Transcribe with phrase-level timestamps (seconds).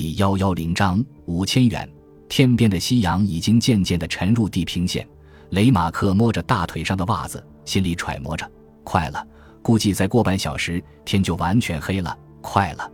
[0.00, 1.90] 第幺幺零章五千元。
[2.28, 5.04] 天边的夕阳已经渐渐地沉入地平线。
[5.50, 8.48] 雷马克摸着大腿上的袜子，心里揣摩着：
[8.84, 9.26] 快了，
[9.60, 12.16] 估计再过半小时天就完全黑了。
[12.40, 12.88] 快了，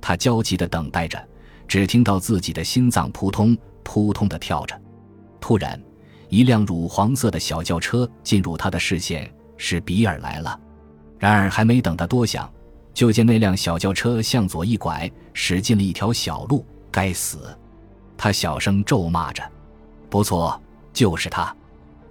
[0.00, 1.22] 他焦急地等待着，
[1.66, 3.54] 只听到自己的心脏扑通
[3.84, 4.74] 扑通地跳着。
[5.42, 5.78] 突然，
[6.30, 10.58] 一辆乳黄色的小轿车进入他的视线，是比尔来了。
[11.18, 12.50] 然而，还没等他多想，
[12.98, 16.66] 就见那辆小轿车向左一拐，驶进了一条小路。
[16.90, 17.56] 该死！
[18.16, 19.40] 他小声咒骂着。
[20.10, 20.60] 不错，
[20.92, 21.54] 就是他。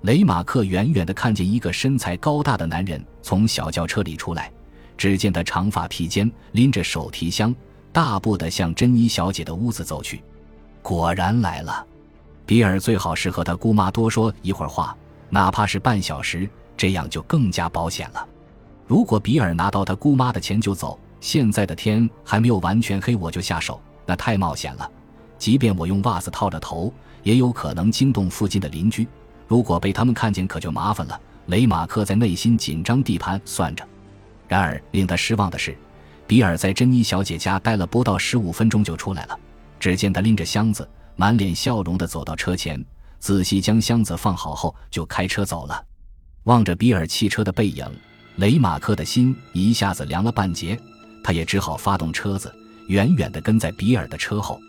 [0.04, 4.50] 雷马克远远地看见一个身材高大的男人从小轿车里出来，
[4.96, 7.54] 只见他长发披肩，拎着手提箱，
[7.92, 10.24] 大步地向珍妮小姐的屋子走去。
[10.82, 11.86] 果然来了。
[12.46, 14.96] 比尔最好是和他姑妈多说一会儿话，
[15.30, 18.26] 哪怕是半小时，这样就更加保险了。
[18.88, 24.90] 如果比尔拿到他姑妈的钱就走，现在的天还没有完全黑，我就下手，那太冒险了。
[25.38, 29.06] 即便我用袜子套着头，也有可能惊动附近的邻居。
[29.46, 31.20] 如果被他们看见，可就麻烦了。
[31.48, 33.86] 雷马克在内心紧张地盘算着。
[34.48, 35.78] 然而令他失望的是，
[36.26, 39.38] 比尔在珍妮小姐家待了不到十五分钟就出来了。
[39.80, 42.84] 只见他拎着箱子，满脸笑容地走到车前，
[43.20, 45.84] 仔细将箱子放好后就开车走了。
[46.44, 47.86] 望着比尔汽车的背影，
[48.38, 50.80] 雷马克的心一下子凉了半截。
[51.24, 52.54] 他也只好发动车子，
[52.88, 54.62] 远远地跟在比尔的车后。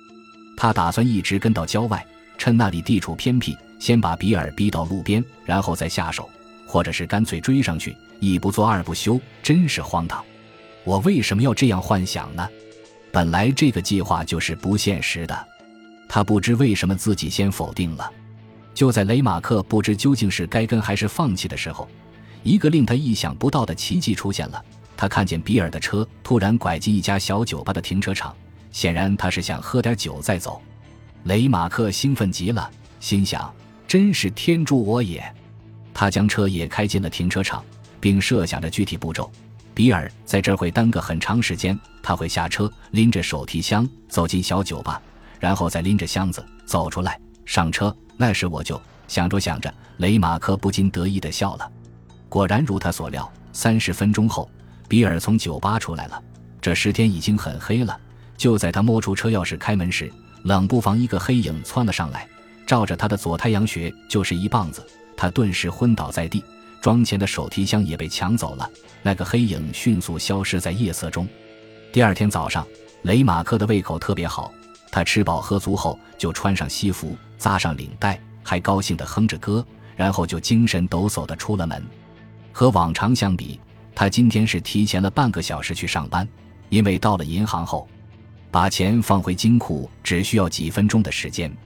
[0.56, 2.04] 他打算一直跟到郊外，
[2.36, 3.56] 趁那里地处偏僻。
[3.78, 6.28] 先把比尔逼到路边，然后再下手，
[6.66, 10.24] 或者是干脆追上去，一不做二不休，真是荒唐。
[10.82, 12.48] 我为什么要这样幻想呢？
[13.12, 15.46] 本来这个计划就是不现实的。
[16.08, 18.10] 他不知为什么自己先否定了。
[18.74, 21.88] 就在雷马克不知究竟是该跟还是放弃的时候，
[22.42, 24.64] 一个令他意想不到的奇迹出现了。
[24.96, 28.34] 他看见比尔的车突然拐进一家小酒吧的停车场，
[28.72, 30.60] 显然他是想喝点酒再走。
[31.24, 33.52] 雷马克兴奋极了，心想。
[33.86, 35.24] 真是天助我也！
[35.94, 37.64] 他将车也开进了停车场，
[37.98, 39.32] 并设想着具体步骤。
[39.72, 45.00] 比尔在这儿会耽搁很长时间，他会下车，拎着手提箱走进小酒吧，
[45.40, 47.96] 然后再拎着箱子走出来，上车。
[48.18, 51.72] 那时我就想着想着，雷马克不禁得意地笑了。
[52.28, 54.50] 果然如他所料，三十分钟后，
[54.86, 56.22] 比尔从酒吧出来了。
[56.60, 57.98] 这时天已经很黑了。
[58.36, 60.12] 就在他摸出车钥匙开门时，
[60.44, 62.28] 冷不防一个黑影窜了上来。
[62.66, 66.44] 照着他的左太阳穴就是一棒子，他顿时昏倒在地，
[66.82, 68.70] 装钱的手提箱也被抢走了。
[69.02, 71.26] 那个黑影迅速消失在夜色中。
[71.90, 72.66] 第二天早上，
[73.02, 74.52] 雷马克的胃口特别好，
[74.92, 79.66] 他吃饱喝足后就穿上西服，扎上领带，还高兴地哼着歌，
[79.96, 81.82] 然后就精神抖擞地出了门。
[82.58, 83.60] 和往常相比，
[83.94, 86.28] 他今天是提前了半个小时去上班，
[86.70, 87.86] 因为到了银行后，
[88.50, 91.56] 把钱放回金库只需要几分钟的时间。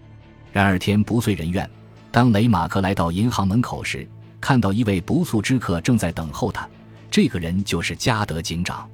[0.52, 1.66] 然而天不遂人愿，
[2.10, 4.06] 当雷马克来到银行门口时，
[4.38, 6.68] 看到一位不速之客正在等候他。
[7.10, 8.86] 这个人就是加德警长。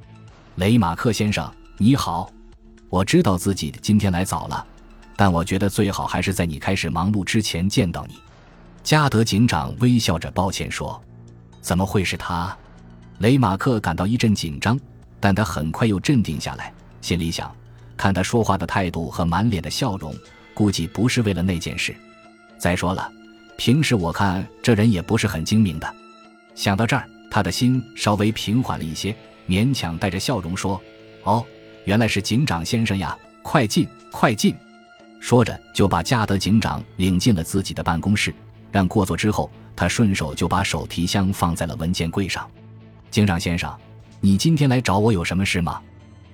[0.54, 2.30] 雷马克先生，你好。
[2.88, 4.65] 我知道自己今天来早了，
[5.16, 8.20] 但我觉得最好还是在你开始忙碌之前见到你。
[8.84, 11.03] 加德警长微笑着抱歉说
[11.68, 12.56] ：“怎么会是他？”
[13.20, 14.80] 雷马克感到一阵紧张，
[15.20, 17.54] 但他很快又镇定下来，心里想：
[17.94, 20.14] 看他说话的态度和满脸的笑容。
[20.54, 21.94] 估计不是为了那件事。
[22.56, 23.12] 再说了，
[23.58, 25.94] 平时我看这人也不是很精明的。
[26.54, 29.14] 想到这儿，他的心稍微平缓了一些，
[29.46, 30.80] 勉强带着笑容说
[31.24, 31.44] ：“哦，
[31.84, 33.14] 原来是警长先生呀！
[33.42, 34.54] 快进，快进！”
[35.20, 38.34] 说着就把加德警长领进了自己的办公室。
[38.70, 42.48] 让过座之后，他顺手就把手提箱放在了文件柜上。
[43.10, 43.74] 警长先生，
[44.20, 45.80] 你今天来找我有什么事吗？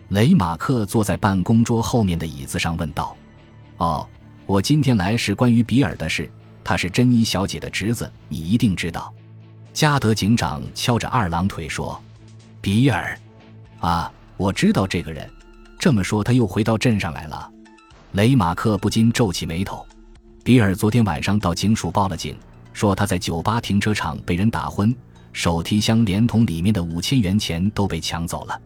[0.09, 3.17] 雷马克坐在办公桌后面的椅子上问道。
[3.79, 4.07] 哦，
[4.47, 6.31] 我今天来是关于比尔的事。
[6.63, 9.13] 他是珍妮小姐的侄子，你一定知道。
[9.73, 12.01] 加德警长敲着二郎腿说
[12.61, 13.19] ：“比尔，
[13.81, 15.29] 啊，我知道这个人。
[15.79, 17.51] 这么说，他又回到镇上来了。”
[18.13, 19.85] 雷马克不禁皱起眉头。
[20.45, 22.37] 比尔昨天晚上到警署报了警，
[22.75, 24.95] 说他在酒吧停车场被人打昏，
[25.33, 28.61] 手提箱连同里面的五千元钱都被抢走了。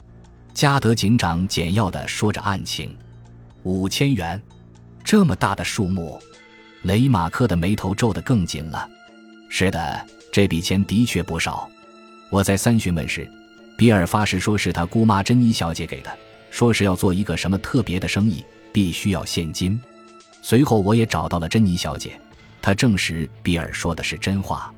[0.53, 2.93] 加德警长简要的说着案情：
[3.63, 4.43] 五千元。
[5.05, 6.21] 这么大的数目，
[6.83, 8.89] 雷马克的眉头皱得更紧了。
[9.49, 11.71] 是的，这笔钱的确不少。
[12.29, 13.31] 我在三询问时，
[13.77, 16.11] 比尔发誓说是他姑妈珍妮小姐给的，
[16.51, 19.81] 说是要做一个什么特别的生意，必须要现金。
[20.43, 22.21] 随后我也找到了珍妮小姐，
[22.63, 24.73] 她证实比尔说的是真话。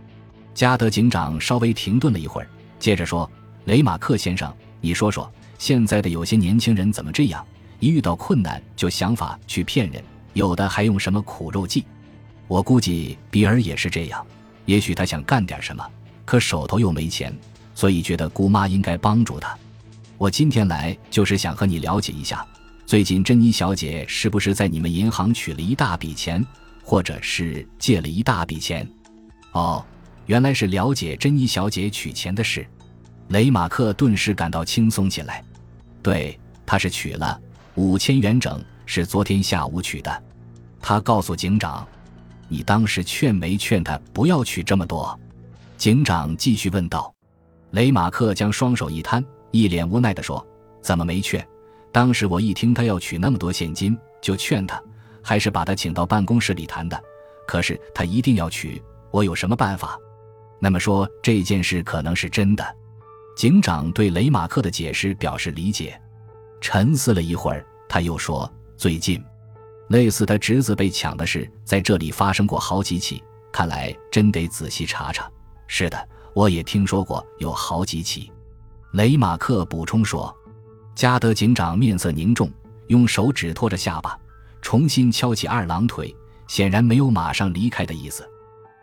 [0.54, 2.48] 加德警长稍微停顿了一会儿，
[2.78, 3.30] 接着说
[3.66, 7.44] ：“雷马克先生，你说说，现在的有些年轻人怎么这样？”
[7.78, 10.04] 一遇到困难就想法去骗人，
[10.34, 11.84] 有的还用什么苦肉计。
[12.46, 14.26] 我估计比尔也是这样，
[14.66, 15.82] 也许他想干点什么，
[16.26, 17.34] 可手头又没钱，
[17.74, 19.56] 所以觉得姑妈应该帮助他。
[20.18, 22.46] 我今天来就是想和你了解一下，
[22.90, 26.44] 最近珍妮小姐是不是在你们银行取了一大笔钱，
[26.82, 28.84] 或者是借了一大笔钱？
[29.52, 29.86] 哦，
[30.26, 32.66] 原来是了解珍妮小姐取钱的事。
[33.28, 35.40] 雷马克顿时感到轻松起来。
[36.02, 37.40] 对，他是取了。
[37.76, 40.22] 五千元整是昨天下午取的，
[40.80, 41.86] 他告诉警长
[42.50, 45.16] ：“你当时劝没劝他不要取这么多？”
[45.78, 47.14] 警长继续问道。
[47.70, 50.44] 雷马克将双手一摊，一脸无奈地说
[50.82, 51.46] ：“怎么没劝？
[51.92, 54.80] 当时我一听他要取那么多现金，就劝他，
[55.22, 57.00] 还是把他请到办公室里谈的。
[57.46, 59.98] 可是他一定要取，我有什么办法？
[60.60, 62.64] 那么说这件事可能是真的。”
[63.36, 66.00] 警长对雷马克的解释表示理解。
[66.60, 69.20] 沉思了一会儿，他又说：“最近，
[69.88, 73.22] 类似他侄子被抢的事，在这里发生过好几起。
[73.50, 75.28] 看来真得仔细查查。
[75.66, 78.30] ”“是的，我也听说过有好几起。”
[78.92, 80.32] 雷马克补充说。
[80.94, 82.50] 加德警长面色凝重，
[82.88, 84.18] 用手指托着下巴，
[84.60, 86.14] 重新敲起二郎腿，
[86.46, 88.28] 显然没有马上离开的意思。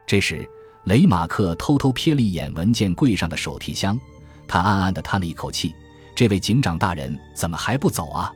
[0.07, 0.47] 这时，
[0.85, 3.99] 雷马克偷偷瞥了一眼文件柜上的手提箱，
[4.47, 5.73] 他暗暗地叹了一口气。
[6.15, 8.31] 这位警长大人怎么还不走啊？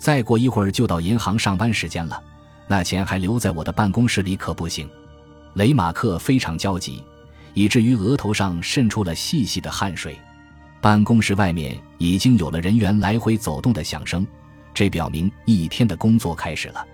[0.00, 2.20] 再过一会儿就到银行上班时间了，
[2.66, 4.88] 那钱还留在我的办公室里可不行。
[5.54, 7.04] 雷马克非常焦急，
[7.54, 10.18] 以至于额头上渗出了细细的汗水。
[10.82, 14.26] 办公室外面已经有了人员来回走动的响声，
[14.74, 16.84] 这表明一天的工作开始了。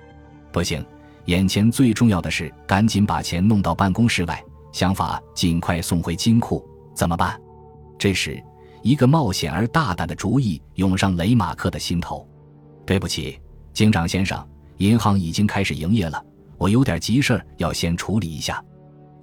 [0.52, 0.84] 不行，
[1.24, 6.62] 眼前最重要的是赶紧把钱弄到办公室外，想法尽快送回金库。
[6.94, 7.40] 怎么办？
[7.98, 8.40] 这时。
[8.80, 12.26] 一个冒险而大胆的主意涌上雷马克的心头。
[12.86, 13.38] 对不起，
[13.72, 14.46] 警长先生，
[14.76, 16.24] 银行已经开始营业了，
[16.56, 18.62] 我有点急事儿要先处理一下。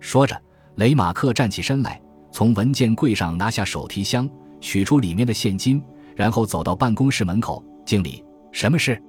[0.02, 0.40] 说着，
[0.76, 2.02] 雷马克站起身来，
[2.34, 4.30] 从文件柜上拿下手提箱，
[4.60, 5.82] 取出里面的现金，
[6.16, 7.64] 然后走到办公室门口。
[7.86, 9.02] 经理，什么事？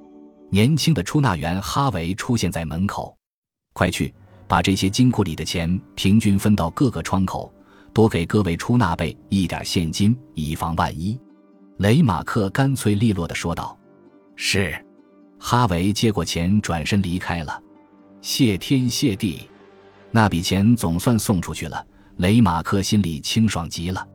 [0.50, 3.16] 年轻的出纳员哈维出现在门口。
[3.72, 4.14] 快去
[4.46, 7.52] 把这些金库里的钱平均分到各个窗口。
[7.92, 11.18] 多给各位出纳备一点现金，以防万一。”
[11.78, 13.78] 雷马克干脆利落地说道。
[14.36, 14.74] “是。”
[15.40, 17.62] 哈维接过钱，转身离开了。
[18.20, 19.48] 谢天谢地，
[20.10, 21.86] 那笔钱总算送出去了。
[22.16, 24.06] 雷马克心里清爽极了。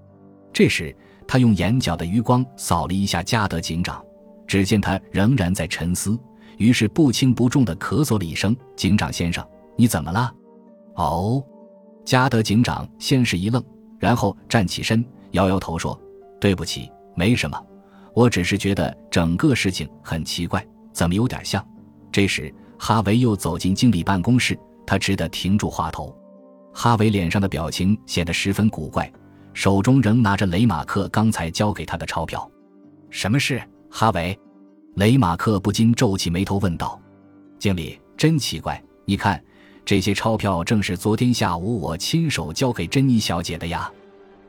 [0.53, 0.95] 这时，
[1.31, 4.03] 他用眼角的余光扫了一下加德警长，
[4.45, 6.19] 只见他仍然在沉思，
[6.57, 9.41] 于是不轻不重地咳嗽了一声：“警长先生，
[9.77, 10.29] 你怎么了
[10.95, 11.41] ？”“哦。”
[12.03, 13.63] 加德警长先是一愣，
[13.97, 15.97] 然后站起身，摇摇头说
[16.37, 17.57] ：“对不起，没什么，
[18.13, 20.61] 我只是觉得整个事情很奇怪，
[20.91, 21.65] 怎么有点像……”
[22.11, 26.13] 这时，哈维又走进经理办公室，他只得停住话头。
[26.73, 29.09] 哈维脸上的表情显得十分古怪，
[29.53, 32.49] 手中仍拿着雷马克刚才交给他的钞票。
[33.09, 34.37] “什么事？”哈维，
[34.95, 36.99] 雷马克不禁皱起眉头问道。
[37.59, 39.41] “经理，真奇怪，你看。”
[39.83, 43.91] 这些钞票正是昨天下午我亲手交给珍妮小姐的呀！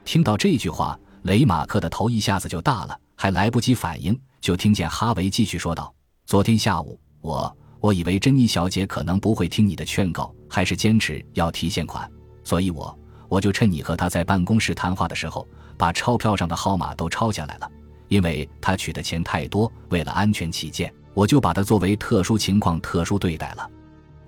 [0.05, 5.93] 听到这句话，雷马克的头一下子就大了，还来不及反应，就听见哈维继续说道
[6.27, 12.09] ：“昨天下午，我我以为珍妮小姐可能不会听你的劝告，还是坚持要提现款，
[12.45, 12.97] 所以我
[13.33, 15.49] 我就趁你和他在办公室谈话的时候，
[15.79, 17.73] 把钞票上的号码都抄下来了。
[18.09, 23.67] 因为他取的钱太多，为了安全起见，我就把她作为特殊情况特殊对待了。”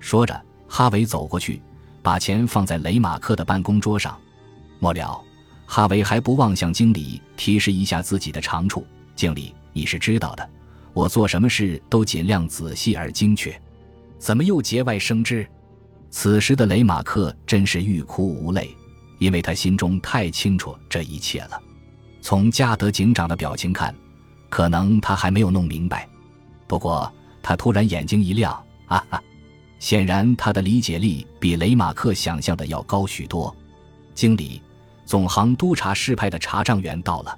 [0.01, 0.43] 说着。
[0.67, 1.61] 哈维走过去，
[2.03, 4.19] 把钱放在雷马克的办公桌上。
[4.81, 5.23] 末了，
[5.67, 8.87] 哈维还不忘向经理提示一下自己的长处。
[9.15, 10.51] 经理，你是知道的，
[10.95, 13.55] 我做什么事都尽量仔细而精确。
[14.19, 15.47] 怎么又节外生枝？
[16.11, 18.75] 此时的雷马克真是欲哭无泪，
[19.25, 21.59] 因为他心中太清楚这一切了。
[22.21, 23.95] 从加德警长的表情看，
[24.51, 26.07] 可能他还没有弄明白。
[26.67, 27.11] 不过
[27.43, 28.53] 他突然眼睛一亮，
[28.85, 29.23] 哈哈。
[29.79, 33.55] 显然，他的理解力比雷马克想象的要高许多。
[34.13, 34.61] 经理，
[35.07, 37.35] 总行督察室派的查账员到了。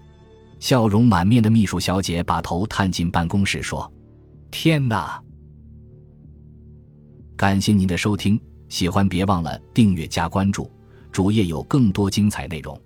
[0.58, 3.88] 笑容满面的秘书小姐把头探进办公室说
[4.50, 5.22] ：“天哪！”
[7.38, 10.68] 感谢您的收听，喜欢别忘了订阅加关注，
[11.16, 12.78] 主页有更多精彩内容。